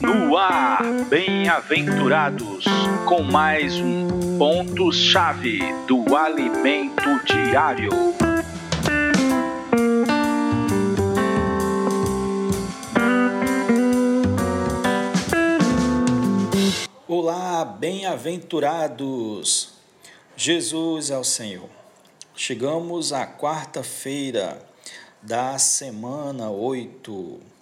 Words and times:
No 0.00 0.36
ar, 0.36 0.84
bem-aventurados, 1.08 2.64
com 3.06 3.24
mais 3.24 3.74
um 3.74 4.38
ponto-chave 4.38 5.58
do 5.88 6.14
alimento 6.14 7.02
diário. 7.24 7.90
Olá, 17.08 17.64
bem-aventurados! 17.64 19.74
Jesus 20.36 21.10
é 21.10 21.18
o 21.18 21.24
Senhor. 21.24 21.68
Chegamos 22.36 23.12
à 23.12 23.26
quarta-feira 23.26 24.64
da 25.20 25.58
semana 25.58 26.48
8. 26.48 27.53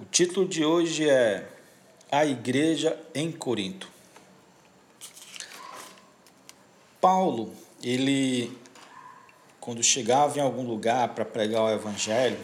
O 0.00 0.04
título 0.04 0.46
de 0.46 0.64
hoje 0.64 1.10
é 1.10 1.44
A 2.08 2.24
Igreja 2.24 2.96
em 3.12 3.32
Corinto. 3.32 3.90
Paulo, 7.00 7.52
ele, 7.82 8.56
quando 9.58 9.82
chegava 9.82 10.38
em 10.38 10.40
algum 10.40 10.64
lugar 10.64 11.08
para 11.16 11.24
pregar 11.24 11.64
o 11.64 11.70
Evangelho, 11.72 12.38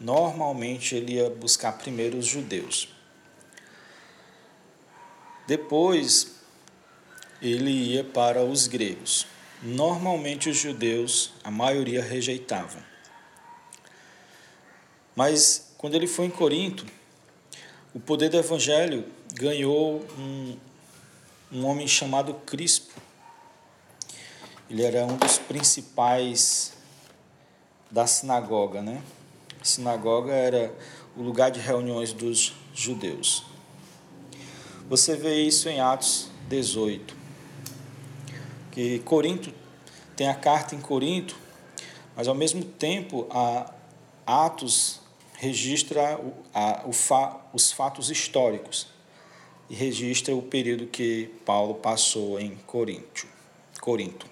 normalmente 0.00 0.96
ele 0.96 1.14
ia 1.14 1.30
buscar 1.30 1.78
primeiro 1.78 2.18
os 2.18 2.26
judeus. 2.26 2.88
Depois, 5.46 6.40
ele 7.40 7.70
ia 7.70 8.02
para 8.02 8.42
os 8.42 8.66
gregos. 8.66 9.28
Normalmente 9.62 10.50
os 10.50 10.56
judeus, 10.56 11.34
a 11.44 11.52
maioria 11.52 12.02
rejeitavam. 12.02 12.82
Mas 15.14 15.66
quando 15.86 15.94
ele 15.94 16.08
foi 16.08 16.26
em 16.26 16.30
Corinto, 16.30 16.84
o 17.94 18.00
poder 18.00 18.28
do 18.28 18.36
evangelho 18.36 19.04
ganhou 19.34 20.04
um, 20.18 20.56
um 21.52 21.64
homem 21.64 21.86
chamado 21.86 22.34
Crispo. 22.44 22.92
Ele 24.68 24.82
era 24.82 25.06
um 25.06 25.16
dos 25.16 25.38
principais 25.38 26.72
da 27.88 28.04
sinagoga, 28.04 28.82
né? 28.82 29.00
A 29.60 29.64
sinagoga 29.64 30.32
era 30.32 30.74
o 31.16 31.22
lugar 31.22 31.52
de 31.52 31.60
reuniões 31.60 32.12
dos 32.12 32.52
judeus. 32.74 33.44
Você 34.88 35.14
vê 35.14 35.40
isso 35.40 35.68
em 35.68 35.80
Atos 35.80 36.28
18 36.48 37.16
que 38.72 38.98
Corinto 39.04 39.54
tem 40.16 40.28
a 40.28 40.34
carta 40.34 40.74
em 40.74 40.80
Corinto, 40.80 41.36
mas 42.16 42.26
ao 42.26 42.34
mesmo 42.34 42.64
tempo 42.64 43.28
a 43.30 43.72
Atos 44.26 45.05
registra 45.36 46.18
o, 46.18 46.32
a, 46.52 46.82
o 46.86 46.92
fa, 46.92 47.40
os 47.52 47.72
fatos 47.72 48.10
históricos 48.10 48.88
e 49.68 49.74
registra 49.74 50.34
o 50.34 50.42
período 50.42 50.86
que 50.86 51.30
Paulo 51.44 51.74
passou 51.74 52.40
em 52.40 52.56
Corinto. 52.66 53.26
Corinto. 53.80 54.26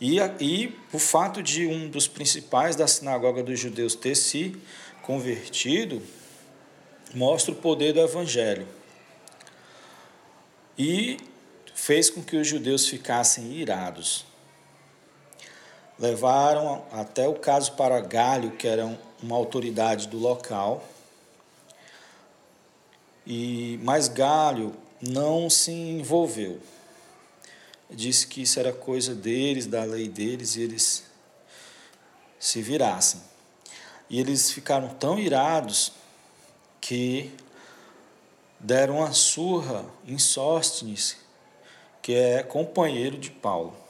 E, 0.00 0.18
e 0.40 0.76
o 0.92 0.98
fato 0.98 1.42
de 1.42 1.66
um 1.66 1.88
dos 1.88 2.06
principais 2.06 2.76
da 2.76 2.86
sinagoga 2.86 3.42
dos 3.42 3.58
judeus 3.58 3.94
ter 3.94 4.14
se 4.14 4.56
convertido 5.02 6.02
mostra 7.14 7.52
o 7.52 7.56
poder 7.56 7.92
do 7.92 8.00
evangelho. 8.00 8.66
E 10.76 11.16
fez 11.74 12.10
com 12.10 12.22
que 12.22 12.36
os 12.36 12.46
judeus 12.46 12.88
ficassem 12.88 13.52
irados. 13.52 14.24
Levaram 15.98 16.84
até 16.92 17.28
o 17.28 17.34
caso 17.34 17.72
para 17.72 18.00
Galho, 18.00 18.52
que 18.52 18.66
era 18.66 18.98
uma 19.22 19.36
autoridade 19.36 20.08
do 20.08 20.18
local, 20.18 20.84
e 23.26 23.78
mas 23.82 24.08
Galho 24.08 24.74
não 25.00 25.48
se 25.48 25.70
envolveu. 25.70 26.60
Disse 27.90 28.26
que 28.26 28.42
isso 28.42 28.58
era 28.58 28.72
coisa 28.72 29.14
deles, 29.14 29.66
da 29.66 29.84
lei 29.84 30.08
deles, 30.08 30.56
e 30.56 30.62
eles 30.62 31.04
se 32.38 32.60
virassem. 32.60 33.20
E 34.10 34.20
eles 34.20 34.50
ficaram 34.50 34.88
tão 34.88 35.18
irados 35.18 35.92
que 36.80 37.32
deram 38.58 38.98
uma 38.98 39.12
surra 39.12 39.84
em 40.06 40.18
Sóstenes, 40.18 41.16
que 42.02 42.12
é 42.14 42.42
companheiro 42.42 43.16
de 43.16 43.30
Paulo. 43.30 43.83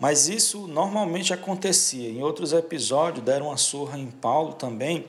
Mas 0.00 0.28
isso 0.28 0.66
normalmente 0.66 1.34
acontecia. 1.34 2.08
Em 2.08 2.22
outros 2.22 2.54
episódios, 2.54 3.24
deram 3.24 3.48
uma 3.48 3.58
surra 3.58 3.98
em 3.98 4.10
Paulo 4.10 4.54
também, 4.54 5.06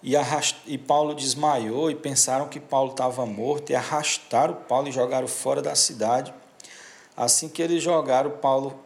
e, 0.00 0.16
arrast... 0.16 0.56
e 0.66 0.78
Paulo 0.78 1.14
desmaiou 1.14 1.90
e 1.90 1.94
pensaram 1.94 2.46
que 2.46 2.60
Paulo 2.60 2.92
estava 2.92 3.26
morto 3.26 3.70
e 3.70 3.74
arrastaram 3.74 4.54
Paulo 4.68 4.88
e 4.88 4.92
jogaram 4.92 5.26
fora 5.26 5.60
da 5.60 5.74
cidade. 5.74 6.32
Assim 7.16 7.48
que 7.48 7.60
eles 7.60 7.82
jogaram, 7.82 8.30
Paulo 8.30 8.78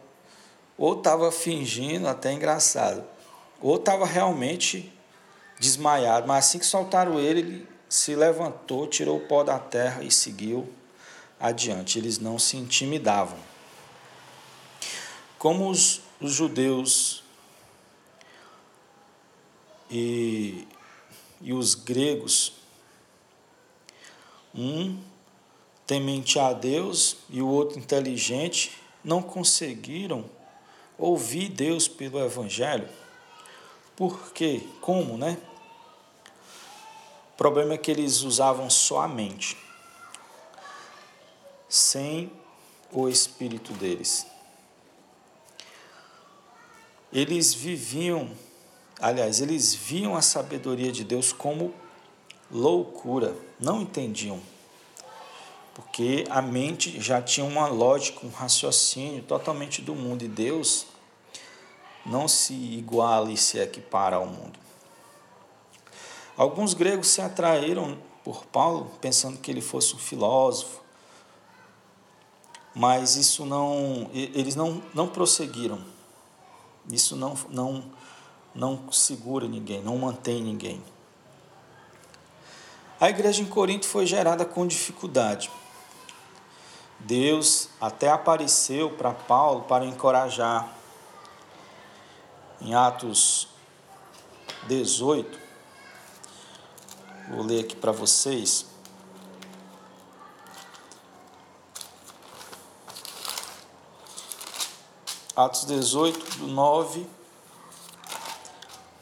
ou 0.77 0.93
estava 0.93 1.29
fingindo, 1.29 2.07
até 2.07 2.31
engraçado, 2.31 3.03
ou 3.61 3.75
estava 3.75 4.05
realmente 4.05 4.89
desmaiado, 5.59 6.25
mas 6.25 6.45
assim 6.45 6.57
que 6.57 6.65
soltaram 6.65 7.19
ele, 7.19 7.39
ele 7.41 7.67
se 7.89 8.15
levantou, 8.15 8.87
tirou 8.87 9.17
o 9.17 9.27
pó 9.27 9.43
da 9.43 9.59
terra 9.59 10.01
e 10.03 10.09
seguiu 10.09 10.69
adiante. 11.37 11.99
Eles 11.99 12.17
não 12.17 12.39
se 12.39 12.55
intimidavam. 12.55 13.48
Como 15.39 15.69
os, 15.69 16.01
os 16.21 16.33
judeus 16.33 17.23
e, 19.89 20.67
e 21.41 21.53
os 21.53 21.73
gregos, 21.73 22.53
um 24.53 25.01
temente 25.87 26.37
a 26.37 26.53
Deus 26.53 27.17
e 27.29 27.41
o 27.41 27.47
outro 27.47 27.79
inteligente, 27.79 28.77
não 29.03 29.21
conseguiram 29.21 30.29
ouvir 30.97 31.49
Deus 31.49 31.87
pelo 31.87 32.19
Evangelho. 32.19 32.87
Por 33.95 34.31
quê? 34.33 34.61
Como, 34.81 35.17
né? 35.17 35.37
O 37.33 37.37
problema 37.37 37.73
é 37.73 37.77
que 37.77 37.89
eles 37.89 38.21
usavam 38.21 38.69
só 38.69 39.01
a 39.01 39.07
mente 39.07 39.57
sem 41.69 42.31
o 42.91 43.07
espírito 43.07 43.71
deles. 43.73 44.25
Eles 47.11 47.53
viviam, 47.53 48.29
aliás, 48.99 49.41
eles 49.41 49.73
viam 49.73 50.15
a 50.15 50.21
sabedoria 50.21 50.91
de 50.91 51.03
Deus 51.03 51.33
como 51.33 51.73
loucura, 52.51 53.35
não 53.59 53.81
entendiam. 53.81 54.39
Porque 55.73 56.25
a 56.29 56.41
mente 56.41 56.99
já 56.99 57.21
tinha 57.21 57.45
uma 57.45 57.67
lógica, 57.67 58.25
um 58.25 58.29
raciocínio 58.29 59.23
totalmente 59.23 59.81
do 59.81 59.95
mundo 59.95 60.23
e 60.23 60.27
Deus 60.27 60.85
não 62.05 62.27
se 62.27 62.53
iguala 62.53 63.31
e 63.31 63.37
se 63.37 63.59
equipara 63.59 64.17
ao 64.17 64.25
mundo. 64.25 64.59
Alguns 66.35 66.73
gregos 66.73 67.07
se 67.07 67.21
atraíram 67.21 67.97
por 68.23 68.45
Paulo 68.45 68.91
pensando 69.01 69.39
que 69.39 69.49
ele 69.49 69.61
fosse 69.61 69.95
um 69.95 69.99
filósofo, 69.99 70.81
mas 72.73 73.15
isso 73.15 73.45
não, 73.45 74.09
eles 74.13 74.55
não, 74.55 74.81
não 74.93 75.07
prosseguiram. 75.07 75.83
Isso 76.91 77.15
não, 77.15 77.37
não, 77.49 77.83
não 78.53 78.91
segura 78.91 79.47
ninguém, 79.47 79.81
não 79.81 79.97
mantém 79.97 80.41
ninguém. 80.41 80.83
A 82.99 83.09
igreja 83.09 83.41
em 83.41 83.45
Corinto 83.45 83.85
foi 83.85 84.05
gerada 84.05 84.43
com 84.43 84.67
dificuldade. 84.67 85.49
Deus 86.99 87.69
até 87.79 88.09
apareceu 88.09 88.89
para 88.89 89.11
Paulo 89.13 89.61
para 89.61 89.85
encorajar. 89.85 90.67
Em 92.59 92.75
Atos 92.75 93.47
18, 94.67 95.39
vou 97.29 97.41
ler 97.43 97.61
aqui 97.61 97.75
para 97.75 97.93
vocês. 97.93 98.68
Atos 105.39 105.63
18, 105.63 106.39
do 106.39 106.47
9, 106.47 107.07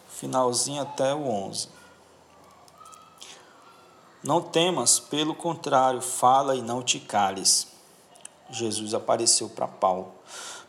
finalzinho 0.08 0.84
até 0.84 1.12
o 1.12 1.28
11. 1.28 1.68
Não 4.24 4.40
temas, 4.40 5.00
pelo 5.00 5.34
contrário, 5.34 6.00
fala 6.00 6.56
e 6.56 6.62
não 6.62 6.84
te 6.84 7.00
cales. 7.00 7.66
Jesus 8.52 8.94
apareceu 8.94 9.50
para 9.50 9.68
Paulo. 9.68 10.12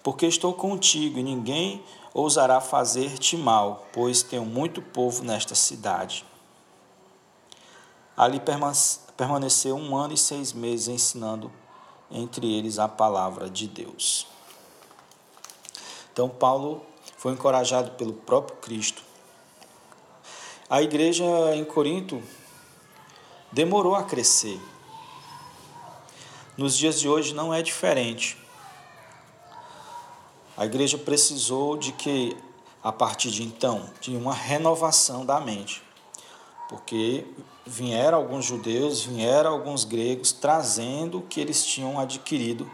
Porque 0.03 0.25
estou 0.25 0.55
contigo 0.55 1.19
e 1.19 1.23
ninguém 1.23 1.85
ousará 2.15 2.63
fazer-te 2.63 3.37
mal, 3.37 3.87
pois 3.93 4.23
tenho 4.23 4.47
muito 4.47 4.81
povo 4.81 5.23
nesta 5.23 5.55
cidade. 5.55 6.25
Ali 8.17 8.41
permaneceu 9.19 9.77
um 9.77 9.95
ano 9.95 10.15
e 10.15 10.17
seis 10.17 10.51
meses 10.55 10.89
ensinando 10.89 11.53
entre 12.11 12.51
eles 12.51 12.79
a 12.79 12.89
palavra 12.89 13.51
de 13.51 13.69
Deus. 13.69 14.38
Então, 16.19 16.29
Paulo 16.29 16.85
foi 17.17 17.31
encorajado 17.31 17.93
pelo 17.93 18.13
próprio 18.13 18.57
Cristo. 18.57 19.05
A 20.69 20.83
igreja 20.83 21.25
em 21.55 21.65
Corinto 21.65 22.21
demorou 23.53 23.95
a 23.95 24.03
crescer. 24.03 24.61
Nos 26.57 26.77
dias 26.77 26.99
de 26.99 27.09
hoje 27.09 27.33
não 27.33 27.55
é 27.55 27.63
diferente. 27.63 28.37
A 30.57 30.67
igreja 30.67 30.99
precisou 30.99 31.77
de 31.77 31.93
que, 31.93 32.37
a 32.83 32.91
partir 32.91 33.31
de 33.31 33.45
então, 33.45 33.89
de 34.01 34.17
uma 34.17 34.35
renovação 34.35 35.25
da 35.25 35.41
mente. 35.41 35.81
Porque 36.69 37.29
vieram 37.65 38.19
alguns 38.19 38.45
judeus, 38.45 39.05
vieram 39.05 39.53
alguns 39.53 39.85
gregos, 39.85 40.33
trazendo 40.33 41.19
o 41.19 41.23
que 41.23 41.41
eles 41.41 41.65
tinham 41.65 41.97
adquirido 41.97 42.69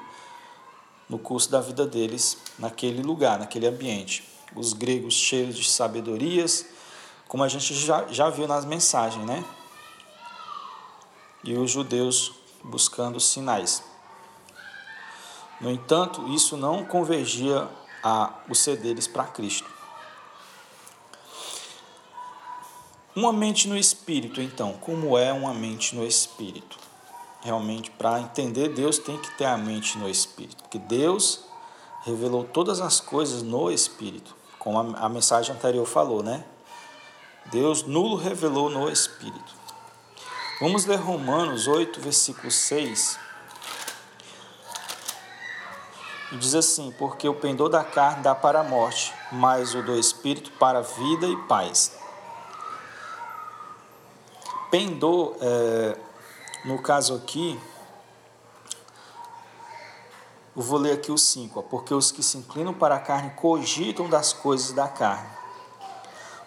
no 1.15 1.19
curso 1.21 1.49
da 1.49 1.61
vida 1.61 1.87
deles 1.87 2.37
naquele 2.59 3.01
lugar, 3.01 3.39
naquele 3.39 3.69
ambiente. 3.69 4.29
Os 4.53 4.73
gregos 4.73 5.15
cheios 5.15 5.57
de 5.57 5.71
sabedorias, 5.71 6.67
como 7.29 7.45
a 7.45 7.49
gente 7.49 7.73
já, 7.73 8.05
já 8.09 8.29
viu 8.31 8.49
nas 8.49 8.65
mensagens, 8.65 9.25
né? 9.25 9.45
E 11.45 11.55
os 11.55 11.71
judeus 11.71 12.33
buscando 12.65 13.21
sinais. 13.21 13.81
No 15.61 15.71
entanto, 15.71 16.27
isso 16.35 16.57
não 16.57 16.85
convergia 16.85 17.69
a 18.03 18.35
o 18.49 18.55
ser 18.55 18.77
deles 18.77 19.07
para 19.07 19.23
Cristo. 19.25 19.71
Uma 23.15 23.33
mente 23.33 23.69
no 23.69 23.79
espírito, 23.79 24.41
então, 24.41 24.73
como 24.81 25.17
é 25.17 25.33
uma 25.33 25.55
mente 25.55 25.95
no 25.95 26.05
espírito? 26.05 26.77
Realmente, 27.45 27.91
para 27.93 28.19
entender 28.19 28.71
Deus, 28.71 28.99
tem 28.99 29.17
que 29.19 29.31
ter 29.37 29.45
a 29.45 29.57
mente 29.57 29.97
no 29.99 30.09
espírito, 30.09 30.63
porque 30.63 30.79
Deus 30.79 31.45
revelou 32.03 32.43
todas 32.43 32.81
as 32.81 33.01
coisas 33.01 33.43
no 33.43 33.71
espírito, 33.71 34.35
como 34.59 34.79
a, 34.79 35.05
a 35.05 35.09
mensagem 35.09 35.55
anterior 35.55 35.87
falou, 35.87 36.23
né? 36.23 36.45
Deus 37.53 37.83
nulo 37.83 38.17
revelou 38.17 38.69
no 38.71 38.91
espírito. 38.91 39.55
Vamos 40.61 40.87
ler 40.87 40.97
Romanos 40.97 41.69
8, 41.69 42.01
versículo 42.01 42.51
6 42.51 43.19
E 46.35 46.37
diz 46.37 46.55
assim: 46.55 46.93
Porque 46.99 47.29
o 47.29 47.35
pendor 47.35 47.69
da 47.69 47.85
carne 47.85 48.23
dá 48.25 48.35
para 48.35 48.61
a 48.61 48.65
morte, 48.65 49.15
mas 49.31 49.73
o 49.73 49.83
do 49.83 49.97
espírito 49.97 50.51
para 50.53 50.81
a 50.81 50.83
vida 50.83 51.27
e 51.27 51.37
paz. 51.45 51.97
Pendor, 54.69 55.37
é, 55.41 55.97
no 56.65 56.81
caso 56.81 57.15
aqui, 57.15 57.61
eu 60.57 60.63
vou 60.63 60.79
ler 60.79 60.93
aqui 60.93 61.13
o 61.13 61.19
5, 61.19 61.63
porque 61.65 61.93
os 61.93 62.11
que 62.11 62.23
se 62.23 62.39
inclinam 62.39 62.73
para 62.73 62.95
a 62.95 63.01
carne 63.01 63.31
cogitam 63.31 64.09
das 64.09 64.33
coisas 64.33 64.73
da 64.73 64.89
carne. 64.89 65.29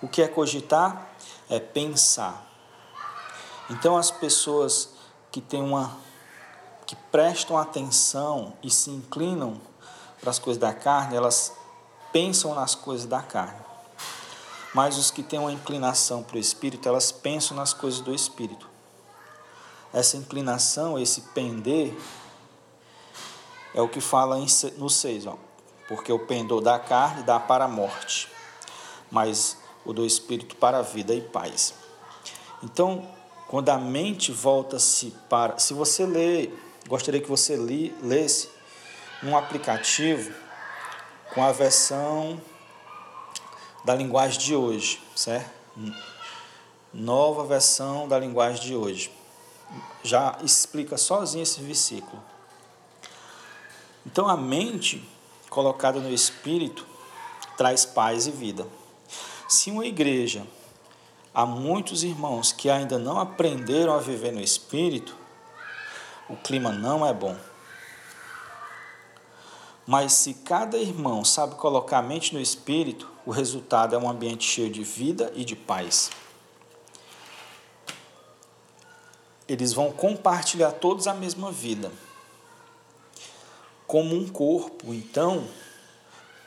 O 0.02 0.08
que 0.08 0.22
é 0.22 0.28
cogitar? 0.28 1.10
É 1.50 1.60
pensar. 1.60 2.46
Então 3.70 3.98
as 3.98 4.10
pessoas 4.10 4.90
que 5.32 5.42
têm 5.42 5.62
uma 5.62 5.98
que 6.86 6.96
prestam 6.96 7.58
atenção 7.58 8.54
e 8.64 8.72
se 8.72 8.90
inclinam 8.90 9.60
para 10.22 10.32
as 10.32 10.40
coisas 10.40 10.60
da 10.60 10.74
carne, 10.74 11.18
elas 11.18 11.52
pensam 12.14 12.56
nas 12.56 12.74
coisas 12.74 13.06
da 13.06 13.22
carne. 13.22 13.60
Mas 14.74 14.98
os 14.98 15.12
que 15.12 15.22
têm 15.22 15.38
uma 15.38 15.52
inclinação 15.52 16.24
para 16.24 16.38
o 16.38 16.40
espírito, 16.40 16.88
elas 16.88 17.12
pensam 17.12 17.58
nas 17.58 17.74
coisas 17.74 18.00
do 18.00 18.16
espírito. 18.16 18.77
Essa 19.94 20.18
inclinação, 20.18 21.00
esse 21.00 21.22
pender, 21.34 21.94
é 23.74 23.82
o 23.82 23.88
que 23.88 24.02
fala 24.02 24.38
no 24.78 24.90
6, 24.90 25.28
ó. 25.28 25.38
Porque 25.88 26.12
o 26.12 26.20
pendor 26.20 26.62
da 26.62 26.78
carne 26.78 27.24
dá 27.24 27.40
para 27.40 27.66
a 27.66 27.68
morte, 27.68 28.30
mas 29.10 29.58
o 29.86 29.94
do 29.94 30.06
espírito 30.06 30.56
para 30.56 30.80
a 30.80 30.82
vida 30.82 31.14
e 31.14 31.22
paz. 31.22 31.74
Então, 32.62 33.08
quando 33.48 33.70
a 33.70 33.78
mente 33.78 34.32
volta-se 34.32 35.14
para. 35.30 35.58
Se 35.58 35.74
você 35.74 36.06
lê, 36.06 36.50
gostaria 36.88 37.22
que 37.22 37.30
você 37.30 37.56
li, 37.56 37.96
lesse 38.02 38.50
um 39.24 39.38
aplicativo 39.38 40.34
com 41.34 41.44
a 41.44 41.52
versão 41.52 42.42
da 43.86 43.96
linguagem 43.96 44.40
de 44.40 44.56
hoje, 44.56 45.02
certo? 45.16 45.50
Nova 46.94 47.46
versão 47.46 48.08
da 48.08 48.20
linguagem 48.20 48.62
de 48.62 48.76
hoje. 48.76 49.17
Já 50.04 50.38
explica 50.44 50.98
sozinho 50.98 51.44
esse 51.44 51.62
versículo. 51.62 52.22
Então 54.06 54.28
a 54.28 54.38
mente 54.38 55.08
colocada 55.50 56.00
no 56.00 56.14
espírito 56.14 56.86
traz 57.58 57.86
paz 57.86 58.28
e 58.28 58.32
vida. 58.32 58.68
Se 59.48 59.72
uma 59.72 59.86
igreja 59.86 60.46
há 61.34 61.46
muitos 61.46 62.04
irmãos 62.04 62.52
que 62.52 62.70
ainda 62.70 62.98
não 62.98 63.20
aprenderam 63.20 63.94
a 63.94 64.00
viver 64.00 64.32
no 64.32 64.42
espírito, 64.42 65.16
o 66.30 66.36
clima 66.36 66.72
não 66.72 67.06
é 67.06 67.14
bom. 67.14 67.36
Mas 69.86 70.14
se 70.14 70.34
cada 70.34 70.78
irmão 70.78 71.24
sabe 71.24 71.56
colocar 71.56 72.00
a 72.00 72.02
mente 72.02 72.34
no 72.34 72.42
espírito, 72.42 73.10
o 73.26 73.32
resultado 73.32 73.96
é 73.96 73.98
um 73.98 74.10
ambiente 74.10 74.44
cheio 74.44 74.70
de 74.70 74.84
vida 74.84 75.32
e 75.34 75.46
de 75.46 75.56
paz. 75.56 76.10
Eles 79.48 79.74
vão 79.74 79.92
compartilhar 79.92 80.72
todos 80.72 81.08
a 81.08 81.14
mesma 81.14 81.52
vida. 81.52 81.92
Como 83.86 84.16
um 84.16 84.28
corpo, 84.28 84.94
então, 84.94 85.48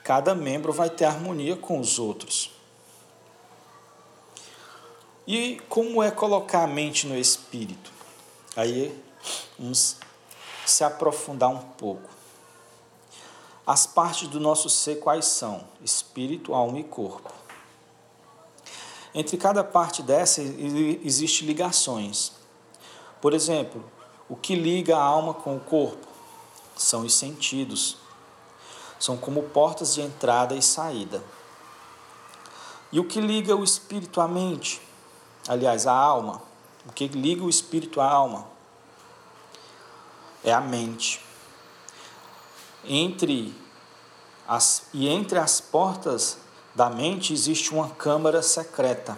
cada 0.04 0.34
membro 0.34 0.72
vai 0.72 0.90
ter 0.90 1.06
harmonia 1.06 1.56
com 1.56 1.80
os 1.80 1.98
outros. 1.98 2.50
E 5.26 5.60
como 5.68 6.02
é 6.02 6.10
colocar 6.10 6.64
a 6.64 6.66
mente 6.66 7.06
no 7.06 7.16
espírito? 7.16 7.90
Aí 8.56 8.92
vamos 9.58 9.96
se 10.66 10.84
aprofundar 10.84 11.48
um 11.50 11.58
pouco. 11.58 12.10
As 13.66 13.86
partes 13.86 14.26
do 14.28 14.40
nosso 14.40 14.68
ser 14.68 14.96
quais 14.96 15.26
são? 15.26 15.64
Espírito, 15.82 16.52
alma 16.52 16.80
e 16.80 16.84
corpo. 16.84 17.32
Entre 19.14 19.36
cada 19.36 19.62
parte 19.62 20.02
dessa 20.02 20.42
existem 20.42 21.46
ligações. 21.46 22.32
Por 23.20 23.34
exemplo, 23.34 23.84
o 24.28 24.36
que 24.36 24.54
liga 24.54 24.96
a 24.96 25.02
alma 25.02 25.34
com 25.34 25.56
o 25.56 25.60
corpo 25.60 26.06
são 26.76 27.02
os 27.02 27.14
sentidos. 27.14 27.96
São 28.98 29.16
como 29.16 29.42
portas 29.44 29.94
de 29.94 30.02
entrada 30.02 30.54
e 30.54 30.62
saída. 30.62 31.22
E 32.92 33.00
o 33.00 33.04
que 33.04 33.20
liga 33.20 33.56
o 33.56 33.64
espírito 33.64 34.20
à 34.20 34.28
mente? 34.28 34.80
Aliás, 35.48 35.86
a 35.86 35.92
alma. 35.92 36.42
O 36.86 36.92
que 36.92 37.08
liga 37.08 37.44
o 37.44 37.50
espírito 37.50 38.00
à 38.00 38.10
alma? 38.10 38.46
É 40.42 40.52
a 40.52 40.60
mente 40.60 41.20
entre 42.84 43.54
as, 44.46 44.84
e 44.92 45.08
entre 45.08 45.38
as 45.38 45.60
portas 45.60 46.38
da 46.74 46.88
mente 46.88 47.32
existe 47.32 47.72
uma 47.72 47.90
câmara 47.90 48.42
secreta 48.42 49.16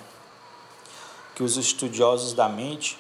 que 1.35 1.43
os 1.43 1.57
estudiosos 1.57 2.33
da 2.35 2.49
mente, 2.49 2.99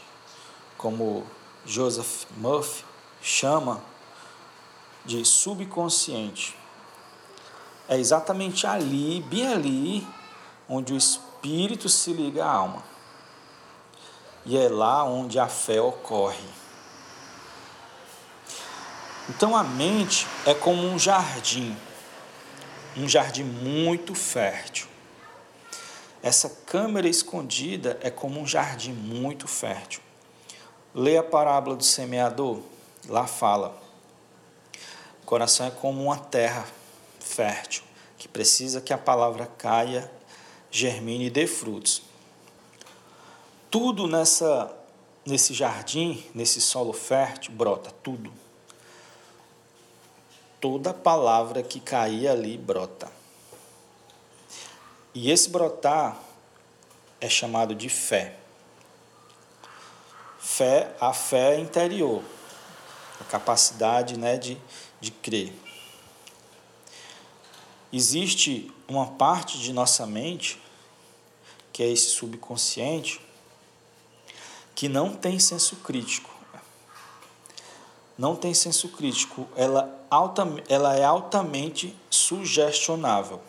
como 0.83 1.25
Joseph 1.65 2.27
Murphy, 2.37 2.85
chama 3.23 3.81
de 5.05 5.25
subconsciente. 5.25 6.59
É 7.89 7.97
exatamente 7.97 8.67
ali, 8.67 9.25
bem 9.31 9.47
ali, 9.47 10.07
onde 10.69 10.93
o 10.93 10.97
espírito 10.97 11.89
se 11.89 12.13
liga 12.13 12.45
à 12.45 12.51
alma. 12.51 12.83
E 14.45 14.59
é 14.59 14.69
lá 14.69 15.05
onde 15.05 15.39
a 15.39 15.47
fé 15.47 15.81
ocorre. 15.81 16.45
Então 19.29 19.57
a 19.57 19.63
mente 19.63 20.27
é 20.45 20.53
como 20.53 20.83
um 20.83 20.99
jardim, 20.99 21.77
um 22.97 23.09
jardim 23.09 23.45
muito 23.45 24.17
fértil. 24.17 24.89
Essa 26.21 26.51
câmara 26.67 27.09
escondida 27.09 28.01
é 28.03 28.11
como 28.11 28.41
um 28.41 28.47
jardim 28.47 28.93
muito 28.93 29.47
fértil. 29.47 30.03
Leia 30.95 31.21
a 31.21 31.25
parábola 31.25 31.77
do 31.77 31.85
semeador, 31.85 32.61
lá 33.09 33.27
fala: 33.27 33.81
o 35.23 35.27
coração 35.27 35.67
é 35.67 35.71
como 35.71 36.03
uma 36.05 36.19
terra 36.19 36.67
fértil, 37.19 37.83
que 38.19 38.29
precisa 38.29 38.81
que 38.81 38.93
a 38.93 38.99
palavra 38.99 39.47
caia, 39.47 40.11
germine 40.71 41.27
e 41.27 41.31
dê 41.31 41.47
frutos. 41.47 42.03
Tudo 43.71 44.07
nessa 44.07 44.75
nesse 45.25 45.55
jardim, 45.55 46.25
nesse 46.35 46.61
solo 46.61 46.93
fértil, 46.93 47.53
brota 47.53 47.93
tudo 48.03 48.33
toda 50.63 50.95
palavra 50.95 51.61
que 51.61 51.81
cair 51.81 52.29
ali 52.29 52.57
brota. 52.57 53.11
E 55.13 55.29
esse 55.29 55.51
brotar 55.51 56.17
é 57.21 57.29
chamado 57.29 57.75
de 57.75 57.89
fé. 57.89 58.37
Fé, 60.45 60.93
a 61.01 61.13
fé 61.13 61.57
interior, 61.57 62.21
a 63.21 63.25
capacidade 63.25 64.19
né, 64.19 64.37
de, 64.37 64.59
de 65.01 65.13
crer. 65.13 65.53
Existe 67.93 68.69
uma 68.89 69.07
parte 69.07 69.59
de 69.59 69.73
nossa 69.73 70.05
mente 70.05 70.61
que 71.73 71.83
é 71.83 71.89
esse 71.89 72.11
subconsciente, 72.11 73.21
que 74.75 74.89
não 74.89 75.15
tem 75.15 75.39
senso 75.39 75.77
crítico. 75.77 76.31
Não 78.19 78.35
tem 78.35 78.53
senso 78.53 78.89
crítico, 78.89 79.49
ela, 79.57 80.05
alta, 80.11 80.47
ela 80.69 80.97
é 80.97 81.05
altamente 81.05 81.97
sugestionável. 82.11 83.41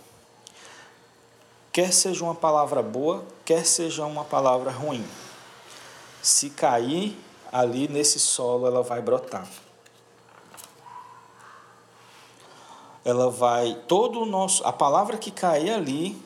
Quer 1.72 1.92
seja 1.92 2.24
uma 2.24 2.36
palavra 2.36 2.84
boa, 2.84 3.26
quer 3.44 3.66
seja 3.66 4.06
uma 4.06 4.24
palavra 4.24 4.72
ruim. 4.72 5.04
Se 6.24 6.50
cair 6.52 7.20
ali 7.52 7.90
nesse 7.90 8.18
solo, 8.18 8.66
ela 8.66 8.82
vai 8.82 9.02
brotar. 9.02 9.46
Ela 13.04 13.30
vai, 13.30 13.78
todo 13.90 14.22
o 14.22 14.26
nosso, 14.26 14.66
a 14.66 14.72
palavra 14.72 15.18
que 15.18 15.30
cair 15.30 15.72
ali, 15.72 16.18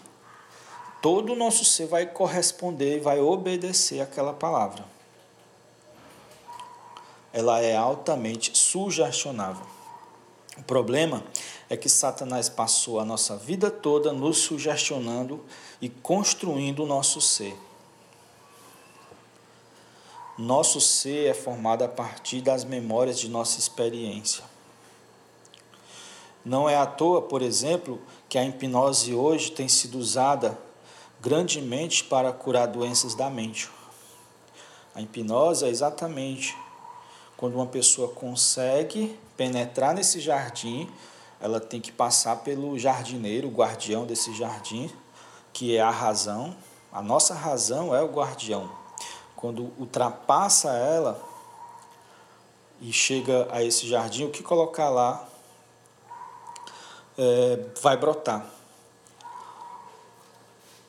todo 1.02 1.34
o 1.34 1.36
nosso 1.36 1.66
ser 1.66 1.88
vai 1.88 2.06
corresponder, 2.06 3.02
vai 3.02 3.20
obedecer 3.20 4.00
aquela 4.00 4.34
palavra. 4.34 4.86
Ela 7.34 7.60
é 7.62 7.76
altamente 7.76 8.56
sugestionável. 8.56 9.66
O 10.60 10.62
problema 10.62 11.24
é 11.68 11.76
que 11.76 11.90
Satanás 11.90 12.50
passou 12.50 13.00
a 13.00 13.06
nossa 13.06 13.36
vida 13.36 13.72
toda 13.72 14.14
nos 14.14 14.38
sugestionando 14.38 15.44
e 15.82 15.90
construindo 15.90 16.84
o 16.84 16.88
nosso 16.88 17.20
ser. 17.20 17.58
Nosso 20.38 20.80
ser 20.80 21.32
é 21.32 21.34
formado 21.34 21.84
a 21.84 21.88
partir 21.88 22.42
das 22.42 22.64
memórias 22.64 23.20
de 23.20 23.28
nossa 23.28 23.58
experiência. 23.58 24.44
Não 26.46 26.70
é 26.70 26.78
à 26.78 26.86
toa, 26.86 27.24
por 27.24 27.42
exemplo, 27.42 28.00
que 28.30 28.38
a 28.38 28.46
hipnose 28.46 29.16
hoje 29.16 29.52
tem 29.52 29.68
sido 29.68 29.98
usada 29.98 30.58
grandemente 31.20 32.04
para 32.04 32.32
curar 32.32 32.68
doenças 32.68 33.16
da 33.16 33.32
mente. 33.32 33.68
A 34.94 35.02
hipnose 35.02 35.66
é 35.66 35.70
exatamente 35.70 36.56
quando 37.36 37.56
uma 37.56 37.66
pessoa 37.66 38.10
consegue 38.10 39.18
penetrar 39.36 39.96
nesse 39.96 40.20
jardim, 40.20 40.88
ela 41.40 41.60
tem 41.60 41.82
que 41.82 41.92
passar 41.92 42.38
pelo 42.38 42.78
jardineiro, 42.78 43.48
o 43.48 43.52
guardião 43.52 44.06
desse 44.06 44.34
jardim, 44.36 44.92
que 45.52 45.76
é 45.76 45.82
a 45.82 45.92
razão. 45.92 46.56
A 46.92 47.02
nossa 47.02 47.34
razão 47.34 47.96
é 47.96 48.02
o 48.02 48.08
guardião. 48.08 48.87
Quando 49.38 49.72
ultrapassa 49.78 50.72
ela 50.72 51.24
e 52.82 52.92
chega 52.92 53.48
a 53.52 53.64
esse 53.64 53.88
jardim, 53.88 54.26
o 54.26 54.32
que 54.32 54.42
colocar 54.42 54.90
lá 54.90 55.30
é, 57.16 57.60
vai 57.80 57.96
brotar. 57.96 58.44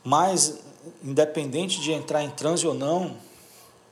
Mas, 0.03 0.61
independente 1.05 1.79
de 1.79 1.93
entrar 1.93 2.23
em 2.23 2.31
transe 2.31 2.67
ou 2.67 2.73
não, 2.73 3.19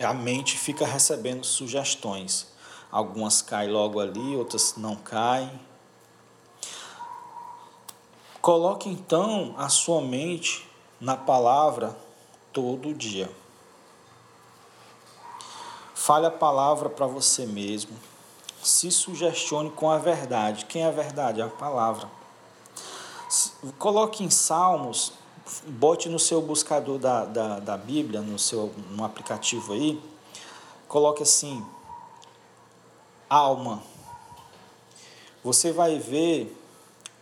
a 0.01 0.15
mente 0.15 0.57
fica 0.57 0.87
recebendo 0.87 1.45
sugestões. 1.45 2.47
Algumas 2.91 3.43
caem 3.43 3.71
logo 3.71 4.01
ali, 4.01 4.37
outras 4.37 4.75
não 4.79 4.97
caem. 4.97 5.53
Coloque 8.41 8.89
então 8.89 9.55
a 9.59 9.69
sua 9.69 10.01
mente 10.01 10.67
na 10.99 11.15
palavra 11.15 11.95
todo 12.55 12.95
dia. 12.95 13.31
Fale 16.07 16.27
a 16.27 16.31
palavra 16.31 16.89
para 16.89 17.05
você 17.05 17.45
mesmo. 17.45 17.91
Se 18.63 18.93
sugestione 18.93 19.71
com 19.71 19.91
a 19.91 19.99
verdade. 19.99 20.65
Quem 20.67 20.83
é 20.83 20.87
a 20.87 20.91
verdade? 20.93 21.41
É 21.41 21.45
a 21.45 21.49
palavra. 21.49 22.09
Coloque 23.77 24.23
em 24.23 24.31
Salmos 24.31 25.13
bote 25.67 26.09
no 26.09 26.21
seu 26.21 26.41
buscador 26.41 26.99
da, 26.99 27.25
da, 27.25 27.59
da 27.59 27.77
Bíblia, 27.77 28.21
no 28.21 28.39
seu 28.39 28.73
no 28.91 29.05
aplicativo 29.05 29.73
aí, 29.73 30.01
coloque 30.87 31.25
assim, 31.25 31.67
alma. 33.29 33.83
Você 35.43 35.73
vai 35.73 35.99
ver 35.99 36.57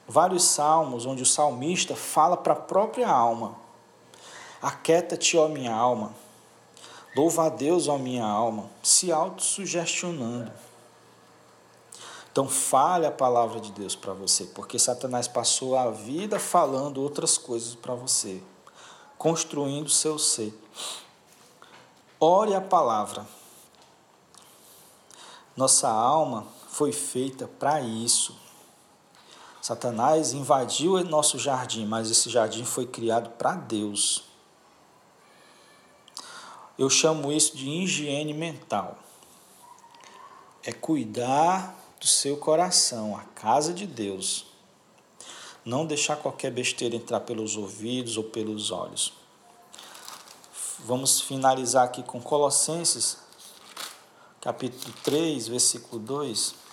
vários 0.06 0.44
salmos 0.44 1.06
onde 1.06 1.22
o 1.22 1.26
salmista 1.26 1.96
fala 1.96 2.36
para 2.36 2.52
a 2.52 2.56
própria 2.56 3.08
alma. 3.08 3.54
Aquieta-te, 4.60 5.38
ó 5.38 5.48
minha 5.48 5.74
alma. 5.74 6.23
Louva 7.16 7.46
a 7.46 7.48
Deus, 7.48 7.86
ó 7.86 7.96
minha 7.96 8.26
alma, 8.26 8.68
se 8.82 9.12
autossugestionando. 9.12 10.50
Então 12.32 12.48
fale 12.48 13.06
a 13.06 13.12
palavra 13.12 13.60
de 13.60 13.70
Deus 13.70 13.94
para 13.94 14.12
você, 14.12 14.46
porque 14.46 14.76
Satanás 14.76 15.28
passou 15.28 15.76
a 15.76 15.92
vida 15.92 16.40
falando 16.40 17.00
outras 17.00 17.38
coisas 17.38 17.76
para 17.76 17.94
você, 17.94 18.42
construindo 19.16 19.88
seu 19.88 20.18
ser. 20.18 20.52
Ore 22.18 22.52
a 22.52 22.60
palavra. 22.60 23.24
Nossa 25.56 25.88
alma 25.88 26.44
foi 26.68 26.90
feita 26.90 27.46
para 27.46 27.80
isso. 27.80 28.36
Satanás 29.62 30.32
invadiu 30.32 31.02
nosso 31.04 31.38
jardim, 31.38 31.86
mas 31.86 32.10
esse 32.10 32.28
jardim 32.28 32.64
foi 32.64 32.84
criado 32.84 33.30
para 33.38 33.52
Deus. 33.52 34.33
Eu 36.76 36.90
chamo 36.90 37.32
isso 37.32 37.56
de 37.56 37.68
higiene 37.68 38.34
mental. 38.34 38.98
É 40.64 40.72
cuidar 40.72 41.78
do 42.00 42.06
seu 42.06 42.36
coração, 42.36 43.16
a 43.16 43.22
casa 43.22 43.72
de 43.72 43.86
Deus. 43.86 44.46
Não 45.64 45.86
deixar 45.86 46.16
qualquer 46.16 46.50
besteira 46.50 46.96
entrar 46.96 47.20
pelos 47.20 47.56
ouvidos 47.56 48.16
ou 48.16 48.24
pelos 48.24 48.70
olhos. 48.70 49.12
Vamos 50.80 51.20
finalizar 51.20 51.84
aqui 51.84 52.02
com 52.02 52.20
Colossenses, 52.20 53.18
capítulo 54.40 54.92
3, 55.04 55.48
versículo 55.48 56.02
2. 56.02 56.63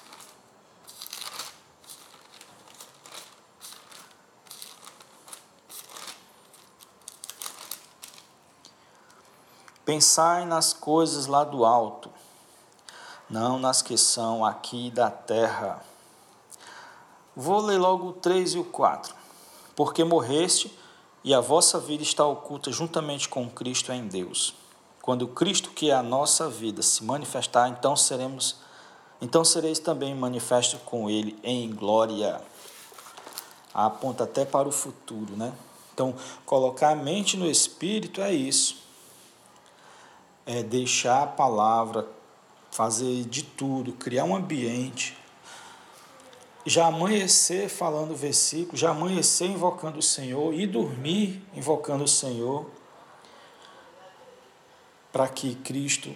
Pensai 9.91 10.45
nas 10.45 10.71
coisas 10.71 11.27
lá 11.27 11.43
do 11.43 11.65
alto 11.65 12.09
não 13.29 13.59
nas 13.59 13.81
que 13.81 13.97
são 13.97 14.45
aqui 14.45 14.89
da 14.89 15.11
terra. 15.11 15.83
Vou 17.35 17.59
ler 17.59 17.77
logo 17.77 18.07
o 18.07 18.13
3 18.13 18.53
e 18.53 18.59
o 18.59 18.63
4. 18.63 19.13
Porque 19.75 20.05
morreste 20.05 20.73
e 21.25 21.33
a 21.33 21.41
vossa 21.41 21.77
vida 21.77 22.03
está 22.03 22.25
oculta 22.25 22.71
juntamente 22.71 23.27
com 23.27 23.49
Cristo 23.49 23.91
em 23.91 24.07
Deus. 24.07 24.55
Quando 25.01 25.27
Cristo, 25.27 25.71
que 25.71 25.91
é 25.91 25.93
a 25.93 26.01
nossa 26.01 26.49
vida, 26.49 26.81
se 26.81 27.03
manifestar, 27.03 27.67
então 27.67 27.93
seremos 27.93 28.55
então 29.21 29.43
sereis 29.43 29.77
também 29.77 30.15
manifestos 30.15 30.79
com 30.85 31.09
ele 31.09 31.37
em 31.43 31.69
glória. 31.69 32.41
Aponta 33.73 34.23
até 34.23 34.45
para 34.45 34.69
o 34.69 34.71
futuro, 34.71 35.35
né? 35.35 35.51
Então, 35.93 36.15
colocar 36.45 36.91
a 36.91 36.95
mente 36.95 37.35
no 37.35 37.45
espírito 37.45 38.21
é 38.21 38.33
isso. 38.33 38.89
É 40.45 40.63
deixar 40.63 41.23
a 41.23 41.27
palavra 41.27 42.07
fazer 42.71 43.25
de 43.25 43.43
tudo, 43.43 43.93
criar 43.93 44.23
um 44.23 44.35
ambiente. 44.35 45.17
Já 46.65 46.87
amanhecer 46.87 47.69
falando 47.69 48.15
versículo, 48.15 48.77
já 48.77 48.91
amanhecer 48.91 49.47
invocando 49.47 49.99
o 49.99 50.01
Senhor 50.01 50.53
e 50.53 50.65
dormir 50.65 51.43
invocando 51.53 52.03
o 52.03 52.07
Senhor, 52.07 52.69
para 55.11 55.27
que 55.27 55.55
Cristo 55.55 56.15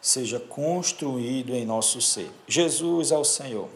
seja 0.00 0.38
construído 0.38 1.54
em 1.54 1.64
nosso 1.64 2.00
ser. 2.00 2.30
Jesus 2.46 3.10
é 3.10 3.18
o 3.18 3.24
Senhor. 3.24 3.68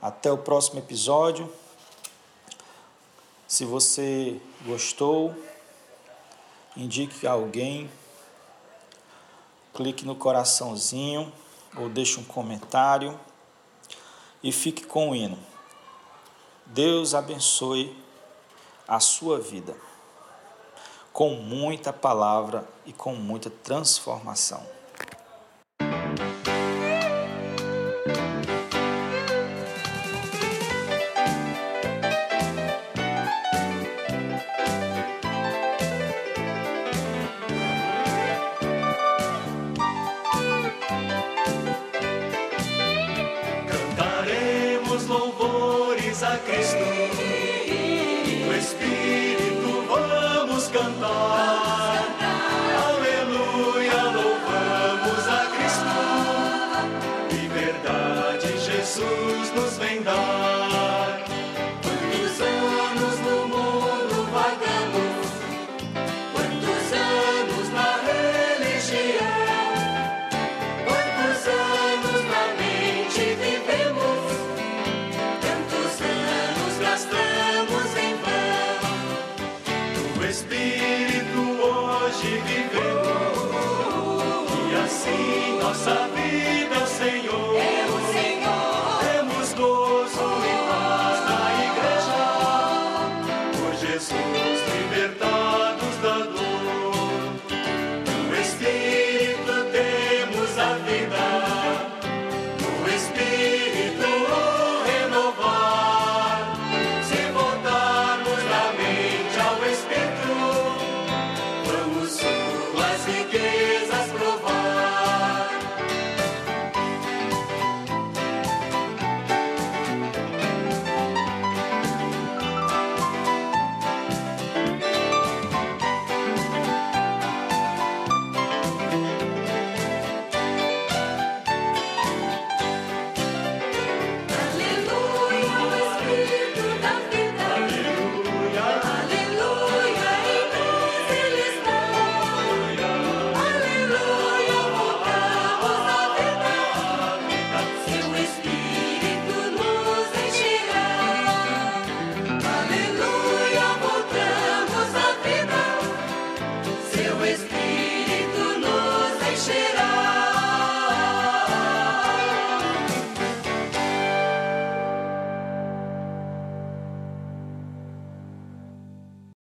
Até 0.00 0.30
o 0.30 0.38
próximo 0.38 0.78
episódio. 0.78 1.52
Se 3.46 3.64
você 3.64 4.40
gostou, 4.66 5.34
indique 6.78 7.26
alguém 7.26 7.90
clique 9.74 10.06
no 10.06 10.14
coraçãozinho 10.14 11.32
ou 11.76 11.88
deixe 11.88 12.18
um 12.18 12.24
comentário 12.24 13.18
e 14.42 14.52
fique 14.52 14.86
com 14.86 15.10
o 15.10 15.14
hino. 15.14 15.38
Deus 16.64 17.14
abençoe 17.14 17.96
a 18.86 19.00
sua 19.00 19.40
vida 19.40 19.76
com 21.12 21.30
muita 21.30 21.92
palavra 21.92 22.66
e 22.86 22.92
com 22.92 23.14
muita 23.14 23.50
transformação. 23.50 24.77
A 46.28 46.36
Cristo. 46.44 46.97